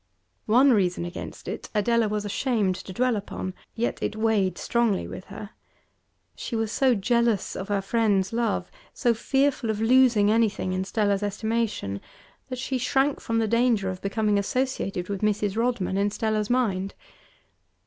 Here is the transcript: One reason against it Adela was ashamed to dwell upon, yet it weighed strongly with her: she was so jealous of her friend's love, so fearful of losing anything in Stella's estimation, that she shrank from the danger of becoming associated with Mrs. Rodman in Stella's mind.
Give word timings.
One 0.47 0.73
reason 0.73 1.05
against 1.05 1.47
it 1.47 1.69
Adela 1.75 2.07
was 2.07 2.25
ashamed 2.25 2.73
to 2.73 2.91
dwell 2.91 3.15
upon, 3.15 3.53
yet 3.75 4.01
it 4.01 4.15
weighed 4.15 4.57
strongly 4.57 5.07
with 5.07 5.25
her: 5.25 5.51
she 6.35 6.55
was 6.55 6.71
so 6.71 6.95
jealous 6.95 7.55
of 7.55 7.67
her 7.67 7.83
friend's 7.83 8.33
love, 8.33 8.71
so 8.95 9.13
fearful 9.13 9.69
of 9.69 9.79
losing 9.79 10.31
anything 10.31 10.73
in 10.73 10.85
Stella's 10.85 11.21
estimation, 11.21 12.01
that 12.49 12.57
she 12.57 12.79
shrank 12.79 13.19
from 13.19 13.37
the 13.37 13.47
danger 13.47 13.91
of 13.91 14.01
becoming 14.01 14.39
associated 14.39 15.07
with 15.07 15.21
Mrs. 15.21 15.55
Rodman 15.55 15.97
in 15.97 16.09
Stella's 16.09 16.49
mind. 16.49 16.95